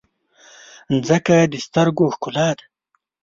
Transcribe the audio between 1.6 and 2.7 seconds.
سترګو ښکلا ده.